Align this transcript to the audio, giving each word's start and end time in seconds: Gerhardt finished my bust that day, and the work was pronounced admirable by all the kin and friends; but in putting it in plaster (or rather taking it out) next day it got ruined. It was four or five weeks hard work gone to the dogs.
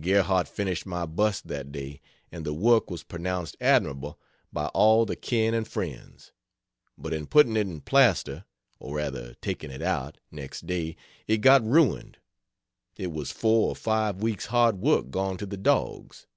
Gerhardt 0.00 0.46
finished 0.46 0.86
my 0.86 1.04
bust 1.04 1.48
that 1.48 1.72
day, 1.72 2.00
and 2.30 2.46
the 2.46 2.54
work 2.54 2.88
was 2.92 3.02
pronounced 3.02 3.56
admirable 3.60 4.20
by 4.52 4.66
all 4.66 5.04
the 5.04 5.16
kin 5.16 5.52
and 5.52 5.66
friends; 5.66 6.30
but 6.96 7.12
in 7.12 7.26
putting 7.26 7.56
it 7.56 7.66
in 7.66 7.80
plaster 7.80 8.44
(or 8.78 8.94
rather 8.94 9.34
taking 9.40 9.72
it 9.72 9.82
out) 9.82 10.18
next 10.30 10.64
day 10.68 10.94
it 11.26 11.38
got 11.38 11.64
ruined. 11.66 12.18
It 12.96 13.10
was 13.10 13.32
four 13.32 13.68
or 13.70 13.74
five 13.74 14.22
weeks 14.22 14.46
hard 14.46 14.76
work 14.80 15.10
gone 15.10 15.36
to 15.38 15.46
the 15.46 15.56
dogs. 15.56 16.28